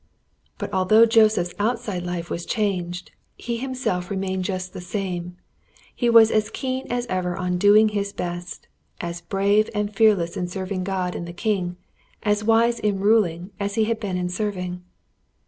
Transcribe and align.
But 0.57 0.73
although 0.73 1.05
Joseph's 1.05 1.53
outside 1.59 2.01
life 2.01 2.31
was 2.31 2.47
changed, 2.47 3.11
he 3.37 3.57
himself 3.57 4.09
remained 4.09 4.45
just 4.45 4.73
the 4.73 4.81
same. 4.81 5.37
He 5.95 6.09
was 6.09 6.31
as 6.31 6.49
keen 6.49 6.87
as 6.91 7.05
ever 7.05 7.37
on 7.37 7.59
doing 7.59 7.89
his 7.89 8.11
best, 8.11 8.67
as 8.99 9.21
brave 9.21 9.69
and 9.75 9.95
fearless 9.95 10.35
in 10.35 10.47
serving 10.47 10.85
God 10.85 11.13
and 11.13 11.27
the 11.27 11.33
king, 11.33 11.77
as 12.23 12.43
wise 12.43 12.79
in 12.79 12.99
ruling 12.99 13.51
as 13.59 13.75
he 13.75 13.83
had 13.83 13.99
been 13.99 14.17
in 14.17 14.29
serving. 14.29 14.81